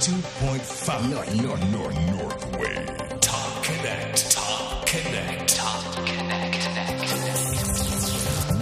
[0.00, 6.64] 92.5 North, North, North, North Wave Top Connect Top Connect Top Connect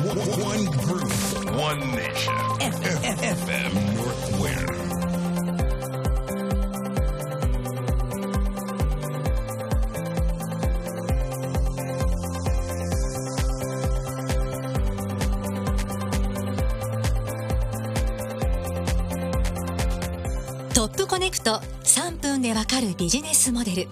[0.04, 1.12] One, one group
[1.54, 2.34] One nation.
[2.58, 4.87] FM North Wave
[21.48, 23.88] ップコネクト3分でわかるビジネスモデル。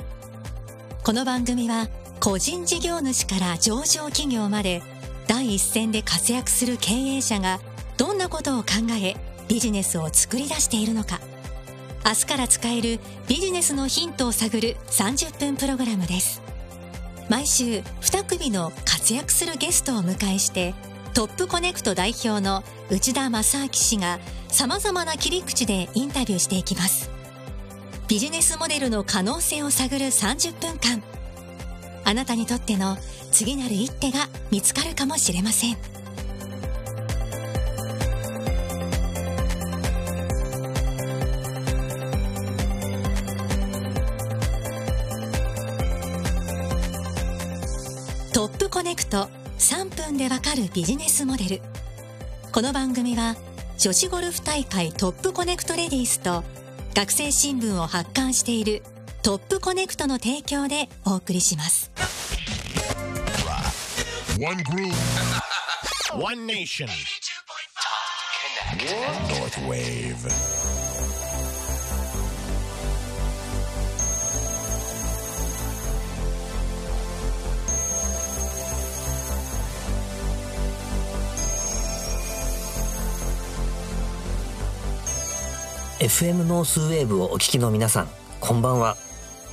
[1.02, 1.88] この番組は
[2.20, 4.82] 個人事業主から上場企業まで
[5.26, 7.60] 第一線で活躍する経営者が
[7.96, 8.68] どんなことを考
[9.02, 9.16] え
[9.48, 11.20] ビジネスを作り出しているのか。
[12.04, 16.42] 明日から使えるビジネスのヒントを探る30分プログラムです。
[17.30, 20.74] 毎週2組の活躍するゲストをお迎えして
[21.14, 27.15] トップコネクト代表の内田正明氏が様々な切り口でインタビューしていきます。
[28.08, 31.02] ビジネスモデルの可能性を探る30分間
[32.04, 32.96] あなたにとっての
[33.32, 35.76] 次なる一手が見つかるかもしれません。
[48.32, 51.60] トップコネクト3分でわかるビジネスモデル。
[52.52, 53.34] この番組は
[53.78, 56.44] 女子ゴルフ大会トップコネクトレディースと
[56.96, 58.82] 学生新聞を発刊している
[59.22, 61.92] トップコネクトの提供でお送りします。
[64.40, 64.94] One group.
[66.18, 66.88] One nation.
[69.28, 70.75] North Wave
[86.06, 88.96] FM ノースウェーブをお聞きの皆さんこんばんは。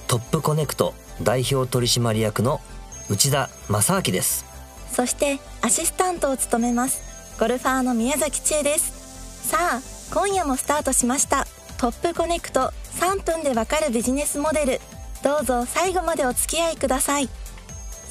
[0.08, 2.62] トップコネクト代表取締役の
[3.10, 4.46] 内田正明です。
[4.92, 7.02] そしてアシスタントを務めます
[7.40, 9.50] ゴルファーの宮崎千恵です。
[9.50, 9.82] さあ
[10.14, 11.48] 今夜もスタートしました。
[11.80, 14.82] トップコネクト3分でわかるビジネスモデル。
[15.24, 17.30] どうぞ最後までお付き合いください。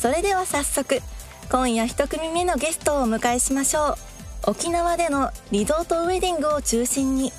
[0.00, 1.00] それでは早速
[1.48, 4.50] 今夜一組目のゲストをお迎えしましょう。
[4.50, 7.32] 沖縄でのリゾートウェディングを中心に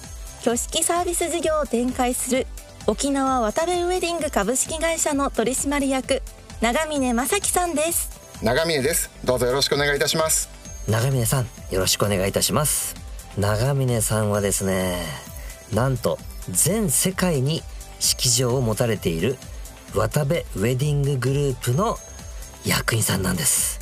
[0.44, 2.46] 挙式サービス事業を展開する
[2.86, 6.22] 沖縄渡部ウェディング株式会社の取締役
[6.60, 8.10] 長峰正樹さんです。
[8.44, 9.10] 長峰です。
[9.24, 10.50] どうぞよろしくお願いいたします。
[10.90, 12.94] 長峰さんよろしくお願いいたします。
[13.38, 14.98] 長峰さんはですね
[15.74, 17.64] なんと全世界に
[18.02, 19.38] 式場を持たれている
[19.96, 21.96] 渡部ウェディンググループの
[22.66, 23.80] 役員さんなんです。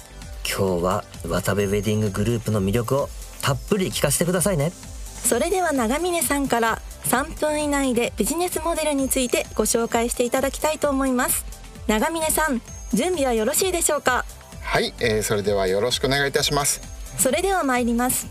[0.48, 3.10] 今日は渡部ウェディンググループの魅力を
[3.42, 4.72] たっぷり聞かせてくださいね
[5.24, 11.46] それでは長峰さんから3分以内でビジネスモデルについてご紹介していただきたいと思います。
[11.88, 12.62] 長峰さん
[12.94, 14.26] 準備はよろしいでしょうか？
[14.62, 16.82] はい、えー、それではよろしくお願いいたします、
[17.18, 18.28] それでは参ります。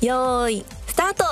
[0.00, 1.24] よーいスタート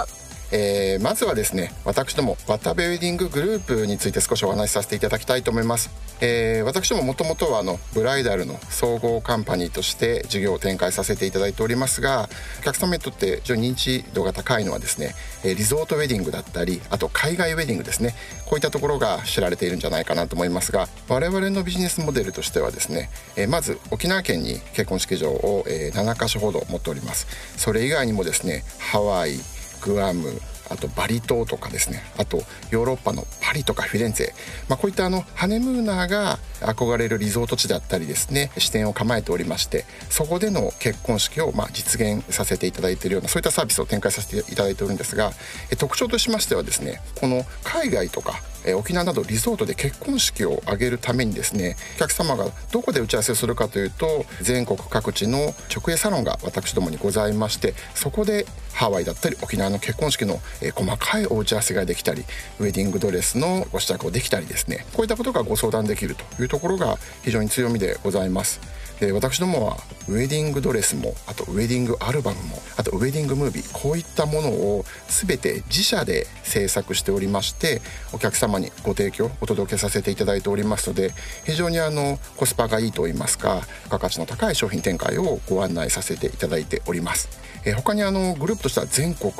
[0.53, 5.91] えー、まずはですね私ども渡部ウェディンググループについて少しお話しさせていただきたいと思います、
[6.21, 12.28] えー、私どももともとはあのブライダルの総合カンパニーとして事業を展開させていただいておりますが
[12.61, 18.15] お客様にとって非常に認知度が高いのはですねリゾートウェディングだったりあと海外ウェディングですね。
[18.47, 27.27] こういったところが知られているんじゃないかなと思いますが我々のビジネスモデルとしてはですね、えーまず沖縄県に結婚式場を、え7カ所ほど持っております。
[27.56, 29.38] それ以外にもですねハワイ
[29.81, 32.01] グアムあとバリ島とかですね。
[32.17, 34.29] あとヨーロッパのパリとかフィレンツェ、
[34.69, 45.33] まあ、こういったあのハネムーナーが憧れるリゾート地だったりですね支店を構えておりましてそこでの結婚式をま実現させていただいているようなそういったサービスを展開させていただいておるんですが
[45.79, 62.25] 特徴としましてはですねこの海外とかえー沖縄などリゾートで結婚式を挙げるためにですねお客様がどこで打ち合わせをするかというと全国各地の直営サロンが私どもにございましてそこでハワイだったり沖縄の結婚式のえー細かいお打ち合わせができたり
[62.58, 68.61] ウェディングドレスのご試着をできたりですねこういったことがご相談できるというところが非常に強みでございます。
[69.00, 77.81] で私どもはウェディングドレスもあとウェディングアルバムもあとウェディングムービーこういったものを全て自社で制作しておりまして
[78.12, 81.12] お客様様にご提供お届けさせていただいておりますので
[81.47, 87.29] 非常にあのコスパがいいといいますか付加価値の高い商品展開をご案内させていただいております。
[87.64, 89.32] え他にあのグループとしては全国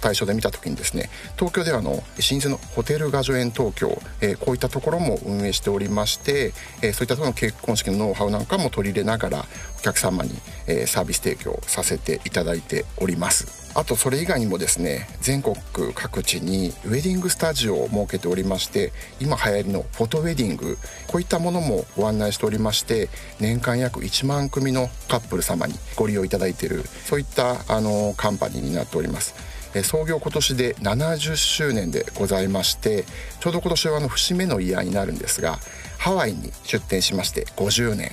[0.00, 2.00] 対象で見た時にですね東京ではの老
[2.40, 6.52] 舗のホテルガジョエン東京、えーこういったところも運営しておりまして、
[6.82, 9.44] えーそういったところの結婚式のノウハウなんかも取り入れながら
[9.78, 10.30] お客様に、
[10.66, 13.60] えーサービス提供させていただいております。
[13.74, 15.54] あとそれ以外にもですね全国
[15.94, 20.76] 各地にウェディングスタジオを設けておりまして今流行りのフォトウェディング
[21.06, 23.08] こういったものもご案内しておりまして
[23.38, 29.34] 年間約1万組のカップル様にご利用いただいているそういったあのカンパニーになっております。
[29.82, 33.04] 創業今年で70周年でございまして
[33.40, 35.58] ちょうど今年はあの節目のイヤーになるんですが
[35.98, 38.10] ハワイに出店しまして50年。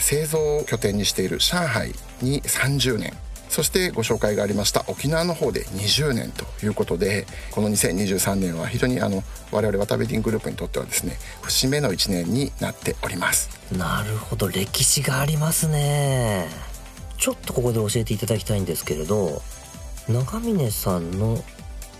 [0.00, 3.12] 製造を拠点にしている上海に30年。
[3.48, 13.48] そしてご紹介がありました沖縄の方で20年ということでこの2023年は非常にあの我々渡辺ディングループにとってはですね節目の1年になっております。
[13.72, 14.48] なるほど。
[14.48, 16.46] 歴史がありますね。
[17.16, 19.42] ちょっとここで教えていただきたいんですけれど
[20.08, 21.44] 長峰さんの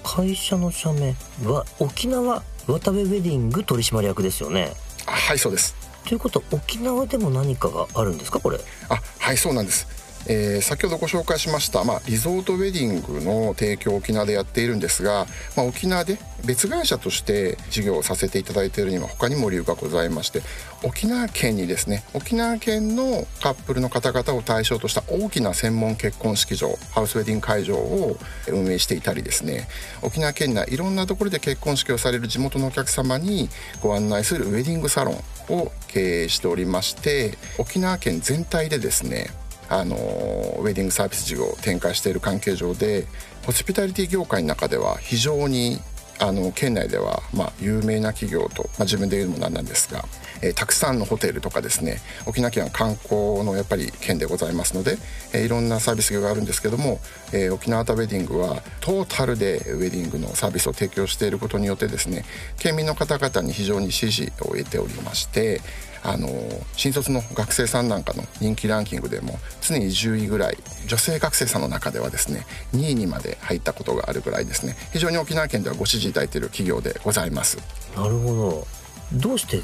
[0.02, 1.14] 会社の社名
[1.44, 4.72] は沖縄渡部ウェディング取締役ですよね。
[5.06, 5.74] あはいそうです。
[6.06, 8.58] ということは沖縄でも何かがあるんですかこれ？
[8.88, 9.86] あはいそうなんです、
[10.26, 15.26] えー先ほどご紹介しました、まあ、リゾートウェディングの提供を沖縄でやっているんですが、
[15.56, 20.42] まあ、沖縄で別会社として事業をさせていただいているには他にも理由がございまして
[20.84, 28.16] 沖縄県にですね沖縄県のカップルの方々を対象とした大きな専門結婚式場ハウスウェディング会場を
[28.48, 29.68] 運営していたりですね
[30.02, 33.48] 沖縄県内いろんなところで結婚式をされる地元のお客様に
[33.82, 35.14] ご案内するウェディングサロン
[35.52, 39.30] を経営しておりまして沖縄県全体でですね
[39.68, 43.06] あのウェディングサービス事業を展開している関係上で
[43.44, 45.80] ホスピタリティ業界の中では非常に
[46.20, 50.04] あの県内ではまあ有名な企業と、まあ、自分で言うのもなんなんですが、
[50.42, 54.98] えーたくさんのホテルとかですね沖縄県は観光のやっぱり県でございますので、
[55.32, 56.98] えーいろんなサービス業があるんですけども、
[57.32, 62.24] えー沖縄タウェディングはトータルでウェディングのサービスを提供していることによってですね
[62.58, 65.60] 県民の方々に非常に支持を得ておりまして
[66.02, 66.28] あの
[66.74, 70.56] 新卒の学生さんなんかの人気ランキングでも常に10位ぐらい
[70.86, 74.76] 女性学生さんの中ではですね2位にまで入ったことがあるぐらいですね。
[74.92, 77.58] 非常に沖縄県ではご支持いただいている企業でございます。
[77.96, 78.66] なるほど。
[79.12, 79.60] どうして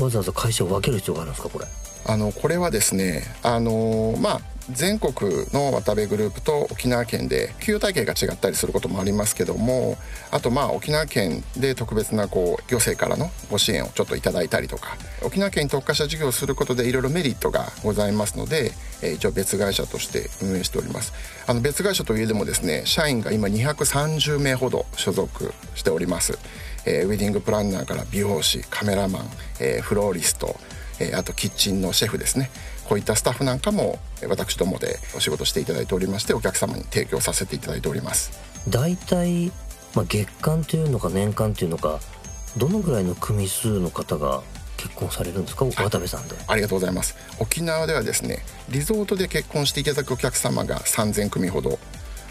[0.00, 1.66] わざわざ会社を分ける必要があるんですかこれ？
[2.08, 4.40] あのこれはですねあのまあ
[4.70, 5.14] 全国
[5.52, 9.96] の渡部グループと沖縄県で給与体系が違ったりすることもありますけども
[10.30, 18.72] あとまあ沖縄県で特別なこう行政からのご支援をちょっといただいたりとか沖縄県に特化した事業をすることでいろいろメリットがございますので、
[19.02, 21.12] 一応別会社として運営しております。
[21.46, 26.38] あの別会社といえどもですね社員が今230名ほど所属しております、
[26.84, 29.22] えーウェディングプランナーから美容師カメラマン、
[29.60, 30.56] えーフローリスト
[31.00, 32.50] えーあとキッチンのシェフですね。
[32.88, 38.32] こういったスタッフなんかもえー私どもでお仕事していただいておりましてお客様に提供させていただいております。
[38.68, 39.52] 大体、
[39.94, 42.00] まあ、月間というのか年間というのか
[42.56, 44.42] どのぐらいの組数の方が
[44.76, 45.64] 結婚されるんですか？
[45.66, 46.36] 渡部さんで。
[46.46, 47.16] ありがとうございます。
[47.38, 48.38] 沖縄ではですね
[48.68, 51.78] リゾートで結婚していただくお客様が3000組ほど。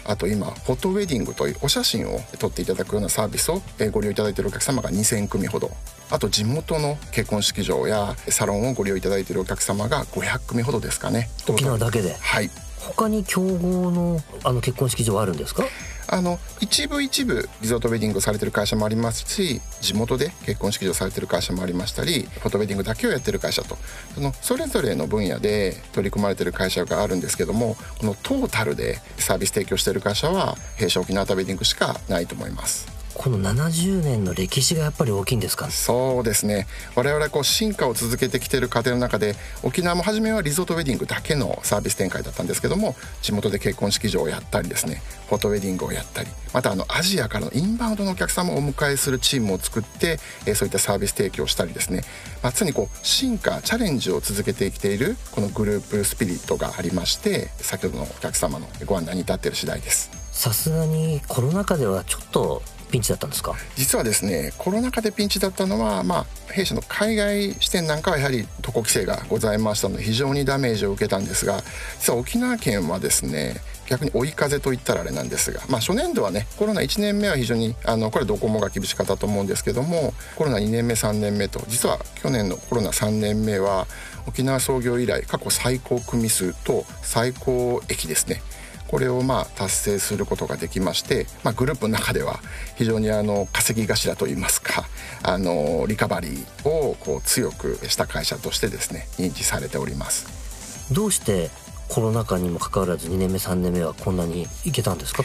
[0.08, 5.70] あと今フォトウェディングというお写真を撮っていただくようなサービスをえーご利用いただいているお客様が2000組ほど
[6.10, 11.28] あと地元の結婚式場やサロンをご利用いただいているお客様が500組ほどですかね。
[11.48, 12.14] 沖縄だけで？
[12.14, 12.50] はい。
[12.80, 15.64] 他に競合のあの結婚式場はあるんですか？
[16.08, 23.76] あの一部一部リゾートウェディングをされてる会社もありますし地元で結婚式場されてる会社もありましたりフォトウェディングだけをやってる会社と。
[24.14, 32.95] そのそれぞれの分野で取り組まれてる会社があるんですけどもこのトータルでサービス提供している会社は弊社沖縄タウェディングしかないと思います。
[33.18, 35.70] この70年の歴史がやっぱり大きいんですか？
[35.70, 36.66] そうですね。
[36.94, 52.02] 我々はこう進化を続けてきている過程の中で沖縄も初めはリゾートウェディングだけのサービス展開だったんですけども地元で結婚式場をやったりですねフォトウェディングをやったりまたあのアジアからのインバウンドのお客様をお迎えするチームを作って、えーそういったサービス提供をしたりですね、
[52.42, 60.10] まあ、常にこう進化チャレンジを続けてきているこのグループスピリットがありまして先ほどのお客様のご案内に至っている次第です。
[60.32, 62.62] さすがにコロナ禍ではちょっと
[62.96, 63.54] ピンチだったんですか？
[63.76, 71.62] 実はですねコロナ禍でピンチだったのは、まあ、弊社の海外支店なんかはやはり渡航規制がございましたので非常にダメージを受けたんですが
[72.00, 83.86] 実は沖縄県はですね逆に追い風と言ったらあれなんですが、まあ、初年度はねコロナ1年目は非常にあのこれどこもが厳しかったと思うんですけどもコロナ2年目3年目と実は去年のコロナ3年目は
[84.26, 88.40] 沖縄創業以来過去最高組数と最高益ですね。
[88.88, 92.40] これをまあ達成することができまして、まあ、グループの中では
[92.76, 94.86] 非常にあの稼ぎ頭といいますか
[95.22, 100.94] あのリカバリーをこう強くした会社としてですね認知されております。
[100.94, 101.50] どうして
[101.88, 105.24] コロナ禍にもかかわらず2年目3年目はこんなにいけたんですか？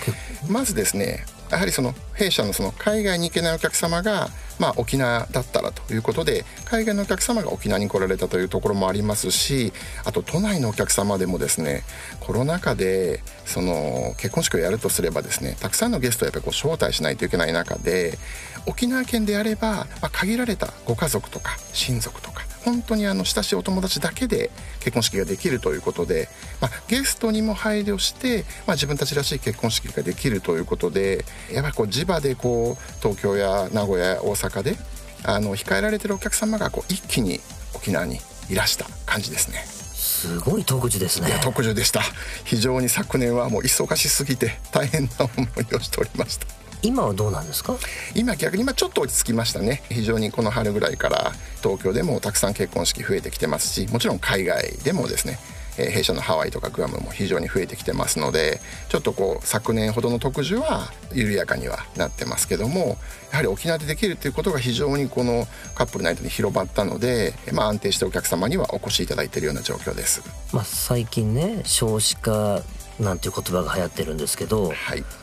[0.50, 4.29] まずですねやはりその弊社のその海外に行けないお客様が、
[4.60, 9.74] まあ、沖縄だったらということで海外のお客様が沖縄に来られたというところもありますし
[10.05, 11.84] あと都内のお客様でもですね
[12.22, 18.17] コロナ禍でその結婚式をやるとすればですねたくさんのゲストをやっぱりこう招待しないといけない中で
[18.65, 26.30] 沖縄県であれば、まあ、限られたご家族とか親族とか本当にあの親しいお友達だけで結婚式ができるということで、
[26.62, 34.75] まあ、ゲストにも配慮して、まあ、自分たちらしい結婚式ができるということでやっぱりこう地場でこう東京や名古屋大阪で
[35.24, 37.39] あの控えられてるお客様がこう一気に
[37.75, 39.60] 沖縄にいらした感じですね。
[39.62, 41.39] すごい特需ですね。
[41.41, 42.01] 特需でした。
[42.44, 47.76] 非常に昨年はもう忙しすぎて大変な思いをしておりました今はどうなんですか？
[48.16, 49.84] 今逆に今ちょっと落ち着きましたね。
[49.90, 55.38] 非常にこの春ぐらいから東京でもたくさん結婚式増えてきてますしもちろん海外でもですね
[55.78, 58.60] えー弊社のハワイとかグアムも非常に増えてきてますので
[58.90, 62.98] ちょっとこう昨年ほどの特需は緩やかにはなってますけども
[63.32, 70.24] やはり沖縄でできるっていうことが非常にこのカップルナイトに広まったので、まあ、安定してお客様にはお越しいただいているような状況です。
[70.52, 72.62] まあ最近ね少子化
[73.00, 75.04] なんていう言葉が流行ってるんですけどはい。
[75.04, 75.21] 結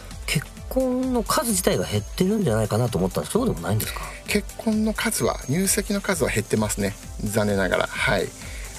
[0.79, 4.01] 婚の数自体が減ってるんじゃないかなと思ったんですそうでもないんですか？
[4.27, 6.95] 結婚の数は入籍の数は減ってますね。
[7.25, 7.87] 残念ながら。
[7.87, 8.29] はい。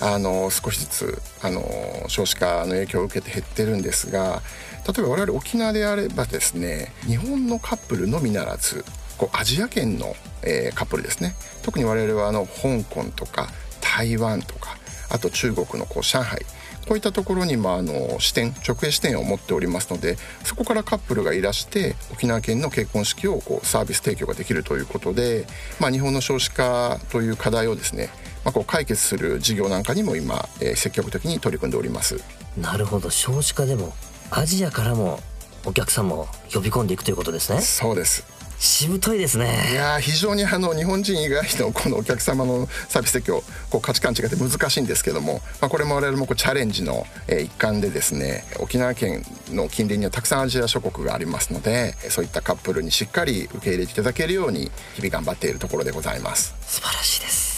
[0.01, 1.61] あの少しずつあの
[2.07, 4.41] 少子化の影響を受けて減ってるんですが
[4.87, 8.85] 例えば我々沖縄であればですね日本のカップルのみならず
[9.17, 11.35] こうアジア圏の、えーカップルですね。
[11.63, 13.49] 特に我々はあの香港とか
[13.81, 14.77] 台湾とか
[15.09, 16.45] あと中国のこう上海
[16.89, 25.45] こういったところにもあの視点直営視点を持っておりますのでそこからカップルがいらして沖縄県の結婚式をこうサービス提供ができるということで、
[25.79, 28.09] まあ、日本の少子化という課題をですね、
[28.43, 32.23] まあ、こう解決する事業なんかにも今、えー積極的に取り組んでおります。
[32.57, 33.11] なるほど。
[33.11, 33.93] 少子化でも
[34.31, 35.19] アジアからも
[35.65, 37.61] お客様を呼び込んでいくということですね。
[37.61, 56.53] そうですしぶといですいねやー非常にあの日本人以外のこのお客様のサービス提供こう価値観違って難しいんですけども、まあ、これも我々もこうチャレンジのえー一環でですね沖縄県の近隣にはたくさんアジア諸国がありますのでそういったカップルにしっかり受け入れていただけるように日々頑張っているところでございます。
[56.61, 57.49] 素晴らしいです。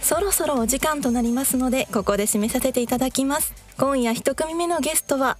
[0.00, 3.52] そろそろお時間となりますのでここで締めさせていただきます。
[3.78, 5.36] 今夜一組目のゲストは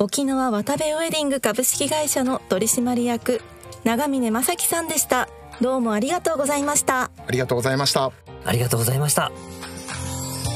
[0.00, 3.40] 沖縄渡部ウェディング株式会社の取締役
[3.84, 5.28] 長峰正樹さんでした。
[5.60, 7.10] どうもありがとうございました。
[7.26, 8.12] ありがとうございました。
[8.44, 9.32] ありがとうございました。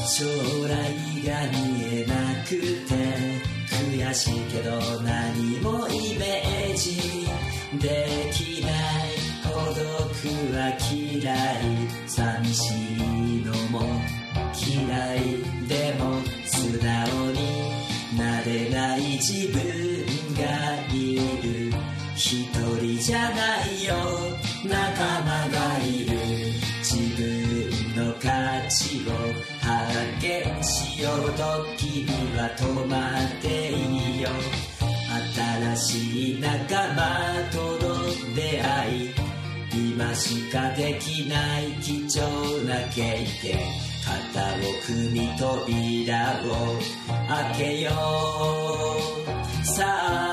[0.07, 0.69] 将来
[1.25, 2.93] が見えなくて
[3.91, 7.27] 悔しいけど何もイメージ。
[7.79, 8.71] できない
[9.43, 9.83] 孤独
[10.55, 12.03] は嫌い。
[12.07, 13.81] 寂しいのも
[14.55, 15.17] 嫌い
[15.67, 17.37] でも素直に
[18.17, 19.92] なれない自分
[22.23, 22.47] 一
[22.79, 23.93] 人じゃないよ。
[24.63, 26.15] 仲間がいる。
[26.81, 28.29] 自分の価
[28.69, 29.11] 値を
[29.59, 29.67] 発
[30.21, 34.29] 見しようと君は止まっていいよ。
[35.35, 39.13] 新しい仲間との出会い。
[39.73, 43.59] 今しかできない貴重な経験。
[44.05, 46.79] 肩を組み扉を
[47.27, 47.91] 開けよ
[49.61, 49.65] う。
[49.65, 50.32] さあ。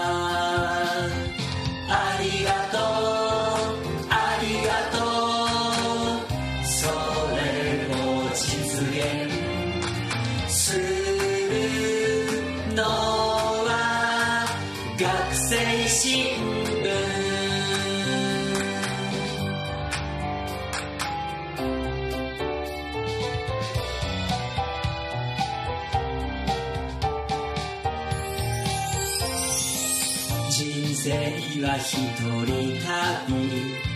[31.71, 33.31] は一人旅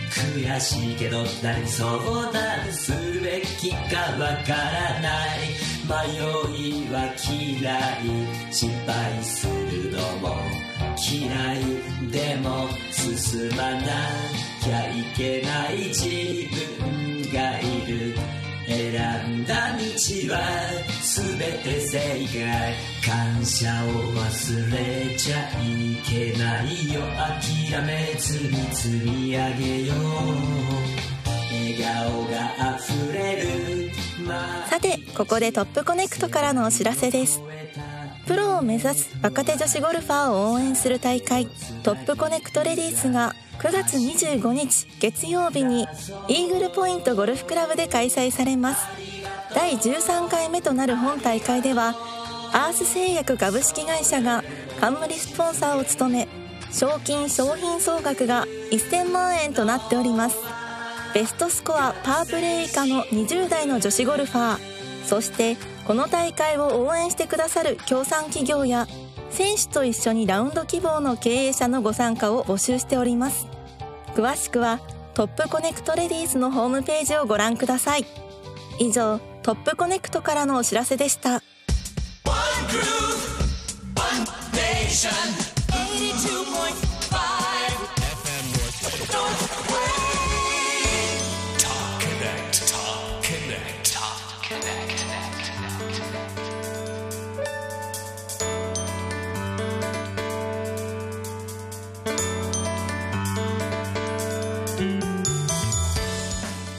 [0.09, 1.91] 悔しいけど誰に相
[2.31, 5.39] 談すべきかわからない。
[5.83, 5.91] 迷
[6.55, 8.53] いは嫌い。
[8.53, 10.37] 失敗するのも
[10.95, 13.81] 嫌いでも進まな
[14.63, 16.47] きゃいけない自
[16.79, 18.15] 分がいる。
[18.75, 20.39] 選んだ道は
[21.01, 22.75] 全て正解。
[23.05, 27.01] 感謝を忘れちゃいけないよ。
[27.71, 30.95] 諦めずに積み上げよう。
[31.51, 33.45] 笑顔が溢れる
[34.69, 37.41] さてここでトップコネクトからのお知らせです。
[38.27, 41.47] プロを目指す若手女子ゴルファーを応援する大会
[41.83, 45.87] トップコネクトレディースが9月25日月曜日に
[46.27, 48.85] イーグルポイントゴルフクラブで開催されます。
[49.55, 51.95] 第13回目となる本大会では
[52.53, 54.43] アース製薬株式会社が
[54.79, 56.27] 冠スポンサーを務め
[56.71, 60.37] 賞金商品総額が1000万円となっております。
[61.15, 65.57] ベストスコアパープレー以下の20代の女子ゴルファーそして
[65.87, 68.85] この大会を応援してくださる協賛企業や
[69.31, 73.54] 選手と一緒にラウンド希望の経営者のご参加を募集しております。
[74.15, 74.79] 詳しくは
[75.13, 78.05] トップコネクトレディースのホームページをご覧ください。
[78.79, 81.41] 以上トップコネクトからのお知らせでした。
[84.95, 85.44] Top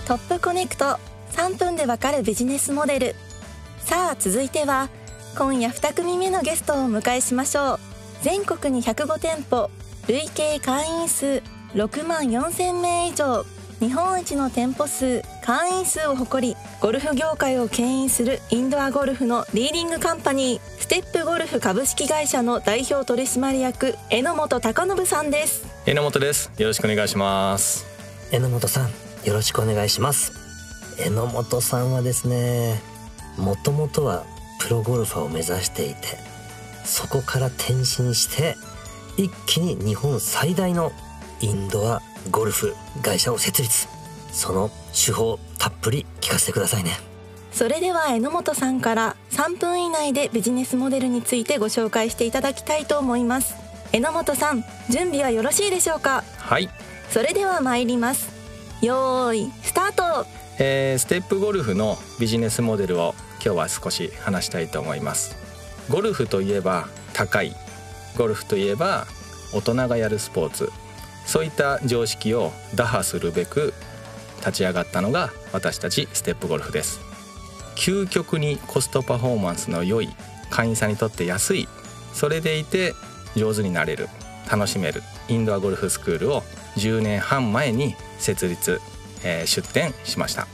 [0.07, 1.01] トップコネクト
[1.33, 3.17] 3分でわかるビジネスモデル。
[3.81, 4.89] さあ続いては
[5.37, 7.79] 今夜2組目のゲストをお迎えしましょう。
[8.23, 9.69] 全国に105店舗
[10.07, 11.43] 累計会員数
[11.75, 13.45] 6万4000名以上。
[13.81, 20.81] 日本一の店舗数会員数を誇りゴルフ業界を牽引するインドアゴルフのリーディングカンパニー。
[20.81, 25.67] ステップゴルフ株式会社の代表取締役榎本隆信さんです。
[25.85, 26.53] 榎本です。
[26.59, 27.85] よろしくお願いします。
[28.31, 30.33] 榎本さんよろしくお願いします。
[30.99, 32.81] 榎本さんはですね
[33.37, 34.25] もともとは
[34.61, 36.17] プロゴルファーを目指していて
[36.85, 38.57] そこから転身して
[39.17, 40.93] 一気に日本最大の
[41.41, 43.89] インドアゴルフ会社を設立。
[44.31, 46.93] その手法たっぷり聞かせてくださいね。
[47.51, 53.57] それでは榎本さんから3分以内でビジネスモデルについてご紹介していただきたいと思います。
[53.93, 56.23] 榎本さん準備はよろしいでしょうか？
[56.39, 56.69] はい、
[57.11, 58.36] それでは参ります
[58.83, 60.27] よーいスタート。
[60.59, 65.35] えーステップゴルフのビジネスモデルを今日は少し話したいと思います。
[65.89, 67.55] ゴルフといえば高い。
[68.19, 69.07] ゴルフといえば
[69.55, 70.71] 大人がやるスポーツ。
[71.25, 73.73] そういった常識を打破するべく
[74.41, 77.01] 立ち上がったのが私たちステップゴルフです。
[77.77, 80.11] 究極にコストパフォーマンスの良い
[80.51, 81.67] 会員さんにとって安い。
[82.13, 82.93] それでいて
[83.37, 84.09] 上手になれる。
[84.51, 85.03] 楽しめる。
[85.29, 86.43] インドアゴルフスクールを
[86.77, 88.81] 10年半前に設立、
[89.25, 90.47] えー出店しました。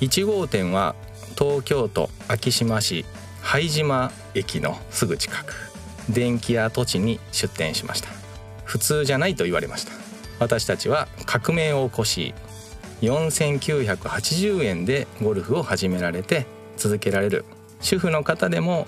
[0.00, 0.94] 1号店は
[1.38, 3.04] 東京都昭島市
[3.40, 5.54] 拝島駅のすぐ近く。
[6.08, 8.08] 電気屋跡地に出店しました。
[8.64, 9.92] 普通じゃないと言われました。
[10.38, 12.34] 私たちは革命を起こし
[13.02, 17.44] 4980円でゴルフを始められて続けられる。
[17.80, 18.86] 主婦の方でも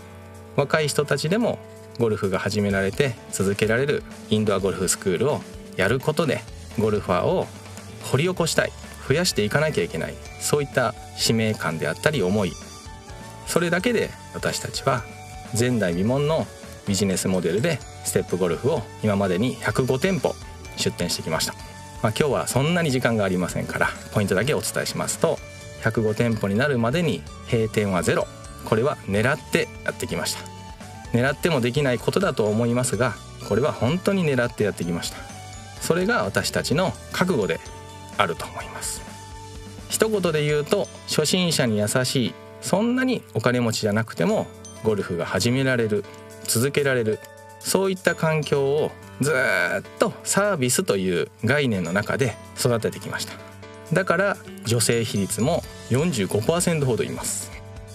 [0.57, 1.59] 若い人たちでも
[1.99, 4.03] ゴルフが始められて続けられる。
[4.31, 5.41] インドアゴルフスクールを
[5.77, 6.43] やることで
[6.79, 7.47] ゴルファーを
[8.11, 8.73] 掘り起こしたい。
[9.09, 10.15] 増やしていかなきゃいけない。
[10.41, 12.53] そういった使命感であったり思い。
[13.47, 15.03] それだけで私たちは
[15.59, 16.47] 前代未聞の
[16.87, 20.35] ビジネスモデルでステップゴルフを今までに105店舗
[20.77, 21.55] 出店してきました、
[22.03, 25.39] まあ、今日はそんなに時間がありませんからポイントだけお伝えしますと
[25.83, 28.27] 105店舗になるまでに閉店はゼロ。
[28.65, 30.41] これは狙ってやってきました。
[31.13, 33.15] 狙ってもできないことだと思いますが
[33.49, 35.30] これは本当に狙ってやってきました。
[35.81, 37.61] それが私たちの覚悟で
[38.17, 39.03] あると思います。
[39.89, 44.47] 一言で言うと初心者に優しいそんなにお金持ちじゃなくても
[44.85, 46.05] ゴルフが始められる
[46.45, 47.19] 続けられる
[47.59, 48.91] そういった環境を
[49.21, 53.35] ずっとサービスという概念の中で育ててきました。
[53.93, 57.51] だから女性比率も45%ほどいます。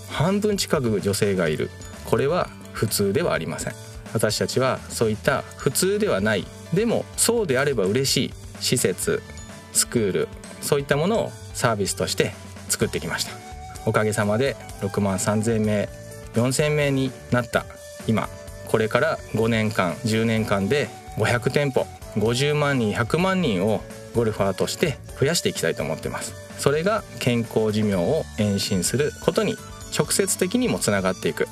[0.10, 1.70] 半分近く女性がいる。
[2.06, 3.74] これは普通ではありません。
[4.14, 9.22] 私たちはそういった普通ではないでもそうであれば嬉しい施設
[9.74, 10.28] スクール
[10.62, 12.34] そういったものをサービスとして
[12.70, 13.32] 作ってきました。
[13.86, 15.90] おかげさまで6万3,000名
[16.34, 17.66] 4,000名になった
[18.08, 18.28] 今。
[18.68, 21.86] これから5年間10年間で500店舗
[22.18, 23.82] 50万人100万人を
[24.16, 26.34] ゴルファーとして増やしていきたいと思ってます。
[26.58, 29.56] それが健康寿命を延伸することに
[29.98, 31.48] 直接的にもつながっていく。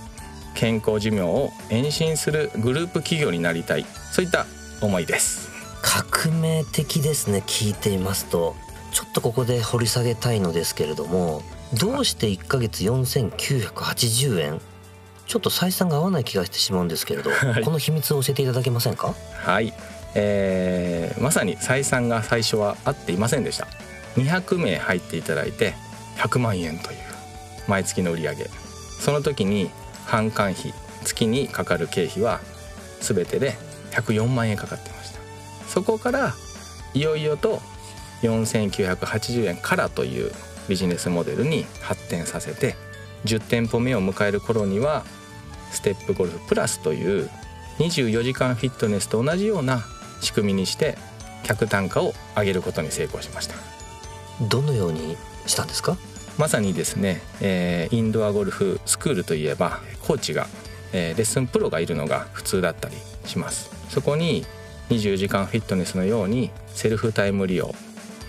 [0.56, 3.86] 健康寿命を延伸するグループ企業になりたい。
[4.12, 4.46] そういった
[4.86, 5.50] 思いです。
[5.82, 8.56] 革命的ですね聞いていますと。
[8.92, 11.42] ちょっとここで掘り下げたいのですけれども
[11.80, 14.62] どうして1ヶ月4980円？
[15.26, 17.64] ちょっと採算が合わない気がしてしまうんですけれど、 はい。
[17.64, 19.16] この秘密を教えていただけませんか？
[19.44, 19.74] はい、
[20.16, 23.68] えーまさに採算が最初は合っていませんでした。
[24.18, 25.74] 200名入っていただいて
[26.18, 26.98] 100万円という
[27.68, 28.50] 毎月の売り上げ。
[29.00, 29.72] その時に
[30.08, 32.40] 販管費月にかかる経費は
[33.02, 33.58] 全てで
[33.94, 35.20] 104万円かかってました。
[35.68, 36.34] そこから
[36.94, 37.62] いよいよと
[38.22, 40.32] 4980円からという
[40.70, 42.76] ビジネスモデルに発展させて
[43.26, 45.04] 10店舗目を迎える頃には
[45.72, 47.30] ステップゴルフプラスという
[47.80, 49.82] 24時間フィットネスと同じような
[50.22, 50.98] 仕組みにして
[51.44, 53.56] 客単価を上げることに成功しました。
[54.48, 55.98] どのようにしたんですか？
[56.38, 60.48] まさにですね、えーインドアゴルフスクールといえばコーチが、
[60.94, 64.44] えーレッスンプロがいるのが普通だったりしますそこに
[64.90, 67.76] 24時間フィットネスのようにセルフタイム利用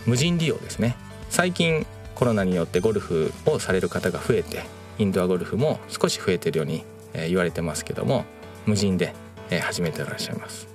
[0.04, 0.94] 無人利用ですね。
[1.30, 4.62] 最近コロナによってゴルフをされる方が増えて
[4.98, 8.26] インドアゴルフも少し増えてるように、えー言われてますけども
[8.66, 9.14] 無人で、
[9.48, 10.68] えー始めていらっしゃいます。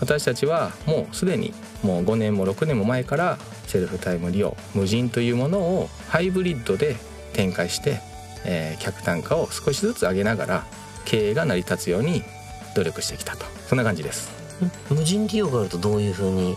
[0.00, 6.96] 私たちはもうすでにもう5年も6年も前からセルフタイム利用無人というものをハイブリッドで
[7.34, 8.00] 展開して、
[8.46, 10.66] えー客単価を少しずつ上げながら
[11.04, 12.24] 経営が成り立つように
[12.74, 13.44] 努力してきたと。
[13.68, 14.30] そんな感じです。
[14.90, 16.56] ん無人利用があるとどういうふうに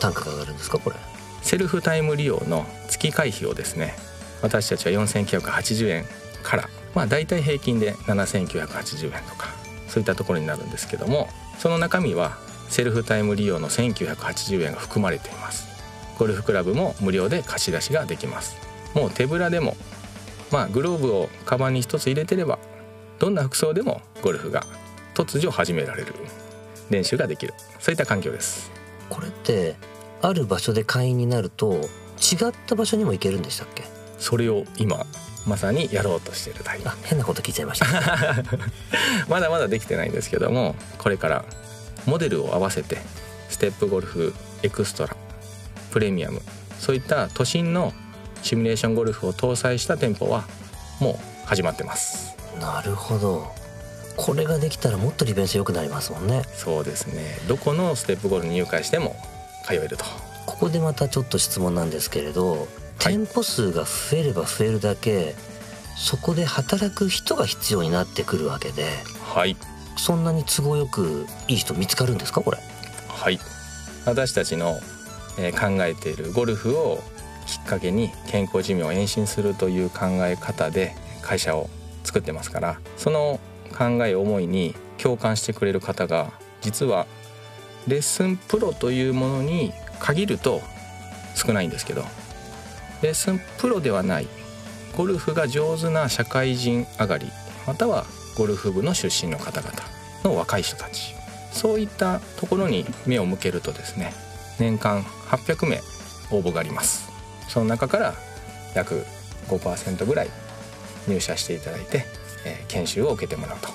[0.00, 0.96] 単価が上がるんですかこれ？
[1.42, 3.94] セルフタイム利用の月会費をですね
[4.42, 6.04] 私たちは4980円
[6.42, 9.48] からまあ大体平均で7980円とか
[9.88, 12.36] そういったところになるんですけどもその中身は
[12.68, 15.68] セルフタイム利用の1980円が含まれています。
[16.18, 18.54] ゴルフクラブも無料で貸し出しができます。
[18.94, 19.76] もう手ぶらでも
[20.52, 22.58] まあグローブをカバンに一つ入れてれば
[23.18, 24.64] どんな服装でもゴルフが
[25.24, 26.14] 突如始められる
[26.88, 27.54] 練習ができる。
[27.78, 28.70] そういった環境です。
[29.08, 29.76] これって
[30.22, 33.84] ある場所で会員になると違った場所にも行けるんでしたっけ？
[34.18, 35.04] それを今
[35.46, 37.86] まさにやろうとしているタイあ変なこと聞いちゃいました。
[39.28, 41.44] まだまだできてないんですけどもこれから
[42.06, 42.98] モデルを合わせて
[43.48, 45.16] ステップゴルフエクストラ
[45.90, 46.40] プレミアム
[46.78, 47.92] そういった都心の
[48.42, 50.44] シミュレーションゴルフを搭載した店舗は
[50.98, 52.34] もう始まってます。
[52.60, 53.59] なるほど
[54.22, 56.42] これができたらもっと利便性良くなりますもんね。
[56.54, 57.38] そうですね。
[57.48, 59.16] どこのステップゴルフに入会しても
[59.66, 60.04] 通えると。
[60.46, 65.34] ここでまたちょっと質問なんですけれど、店舗数が増えれば増えるだけ
[65.96, 68.84] そこで働く人が必要になってくるわけで
[69.22, 69.56] はい。
[69.96, 72.58] そんなに都合よくいい人見つかるんですかこれ？
[73.08, 73.38] はい。
[74.04, 74.80] 私たちの、
[75.38, 77.02] えー考えているゴルフを
[77.46, 81.70] きっかけに健康寿命を延伸するという考え方で会社を
[82.04, 87.06] 作ってますからその考え思いに共感してくれる方が実は
[87.88, 90.60] レッスンプロというものに限ると
[91.34, 92.04] 少ないんですけど
[93.02, 94.26] レッスンプロではない。
[94.96, 97.30] ゴルフが上手な社会人上がり
[97.66, 98.04] または
[98.36, 99.72] ゴルフ部の出身の方々
[100.24, 101.14] の若い人たち。
[101.52, 104.12] そういったところに目を向けるとですね
[104.58, 105.80] 年間800名
[106.30, 107.08] 応募があります。
[107.48, 108.14] その中から
[108.74, 109.04] 約
[109.48, 110.28] 5%ぐらい
[111.08, 112.04] 入社していただいて、
[112.44, 113.68] えー研修を受けてもらうと。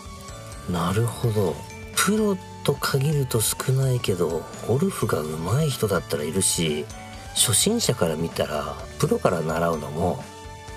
[0.72, 1.56] なるほど。
[1.96, 6.86] プロと限ると少ないけどゴルフが上手い人だったらいるし
[7.34, 10.24] 初心者から見たらプロから習うのも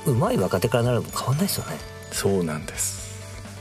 [0.06, 1.76] 上手い若手から習うのも変わんないですよね。
[2.12, 3.08] そうなんです。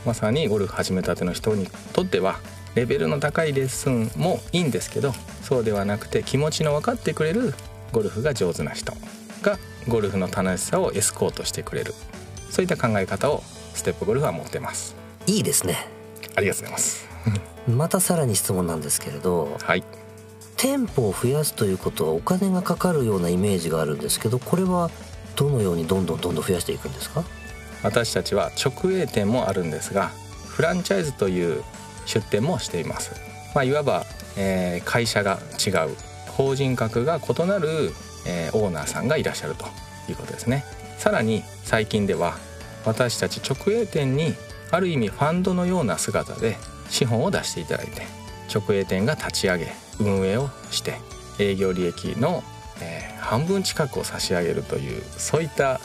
[0.06, 2.38] まさにゴルフ始めたての人にとっては
[2.74, 5.12] レベルの高いレッスンもいいんですけど
[5.42, 7.54] そうではなくて気持ちの分かってくれる
[7.92, 8.92] ゴルフが上手な人
[9.42, 11.94] がゴルフの楽しさをエスコートしてくれる。
[12.50, 13.42] そういった考え方を
[13.78, 14.96] ステップゴルフは持ってます。
[15.26, 15.86] いいですね。
[16.36, 17.08] ありがとうございます。
[17.68, 19.84] またさらに質問なんですけれどはい。
[20.56, 24.90] 店舗を増やすということはお金がかかるようなイメージがあるんですけどこれは
[25.36, 27.22] どのようにどんどんどんどん増やしていくんですか？
[27.84, 30.08] 私たちは直営店もあるんですが
[30.48, 31.62] フランチャイズという
[32.06, 33.12] 出店もしています、
[33.54, 34.04] まあ、いわば、
[34.36, 35.94] えー会社が違う
[36.30, 37.92] 法人格が異なる、
[38.26, 39.66] えーオーナーさんがいらっしゃると
[40.08, 40.64] いうことですね。
[40.96, 42.36] さらに最近では
[42.88, 44.34] 私たち直営店に
[44.70, 46.56] ある意味ファンドのような姿で
[46.90, 48.02] 資本を出していただいて
[48.52, 50.94] 直営店が立ち上げ運営をして
[51.38, 52.42] 営業利益の、
[52.80, 55.80] えー半分近くを差し上げるというそういった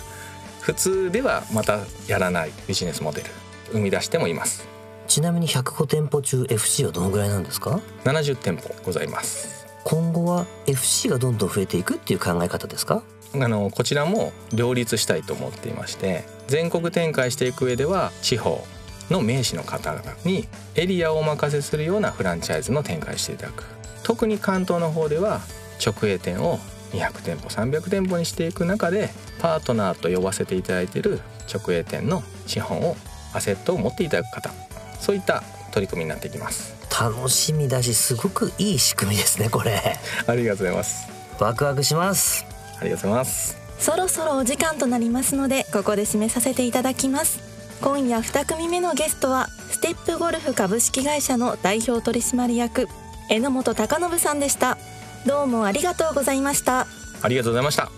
[0.62, 3.28] 普通ではまたやらないビジネスモデル
[3.74, 4.66] 生み出してもいます。
[5.08, 9.66] ちなみに105店舗中 FC はどのぐらいなんですか？70店舗ございます。
[9.84, 13.04] 今後は FC がどんどん増えていくっていう考え方ですか？
[13.36, 18.64] あのこちらも両立したいと思っていまして全国展開していく上では地方
[19.10, 23.64] の名士の方々にエリアをお任せするようなフランチャイズの展開していただく。
[24.04, 25.42] 特に関東の方では
[25.84, 26.60] 直営店を
[26.92, 32.96] 200店舗300店舗にしていく中でパートナーと呼ばせていただいている直営店の資本を
[33.34, 34.52] アセットを持っていただく方。
[35.00, 36.74] そういった取り組みになっていきます。
[36.90, 39.82] 楽しみだしすごくいい仕組みですねこれ。
[40.28, 41.08] ありがとうございます。
[41.40, 42.53] ワクワクします
[42.84, 43.58] ありがとうございます。
[43.80, 47.40] そろそろお時間となりますのでここで締めさせていただきます。
[47.82, 52.88] 今夜2組目のゲストはステップゴルフ株式会社の代表取締役
[53.30, 54.78] 榎本貴信さんでした。
[55.26, 56.88] どうもありがとうございました。
[57.22, 57.90] ありがとうございました。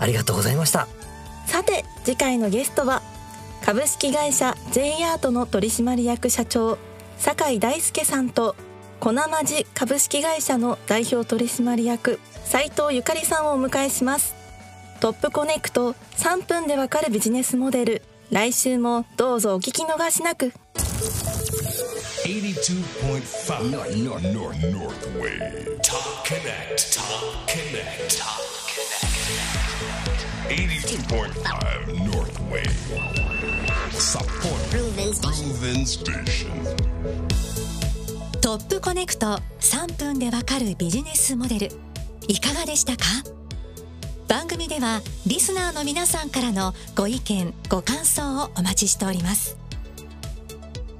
[0.00, 0.88] ありがとうございました。
[1.46, 3.02] さて次回のゲストは
[3.64, 6.76] 株式会社 J アートの取締役社長
[7.18, 8.56] 酒井大輔さんと
[9.00, 9.40] コナマ
[9.74, 14.34] 株式会社の代表取締役斉藤ゆかりさんをお迎えします。
[15.00, 18.02] トップコネクト3分でわかるビジネスモデル。
[18.30, 20.52] 来週もどうぞお聞き逃しなく。
[30.48, 31.34] 82.5
[32.04, 32.70] Northwave
[33.92, 36.74] Support Proven ニング
[38.44, 41.68] トップコネクト3分でわかるビジネスモデル。
[42.28, 43.04] いかがでしたか？
[44.28, 49.56] 番組ではリスナーの皆さんからのご意見ご感想をお待ちしております。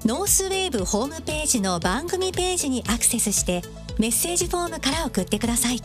[0.07, 3.61] ノースウェーブホームページの番組ページにアクセスして
[3.99, 5.83] メッセージフォームから送ってください。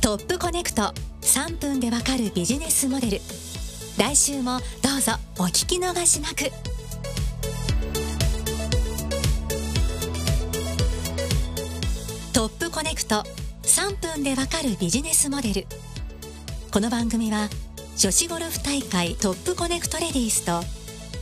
[0.00, 3.20] トップコネクト3分でわかるビジネスモデル。
[3.96, 6.50] 来週もどうぞお聞き逃しなく。
[12.76, 13.22] コネクト
[13.62, 15.66] 3分でわかるビジネスモデル
[16.70, 17.48] この番組は
[17.96, 20.60] 女子ゴルフ大会トップコネクトレディースと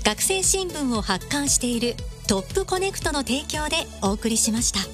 [0.04, 1.94] 学生新聞を発刊している
[2.26, 4.93] トップコネクトの提供でお送りしました。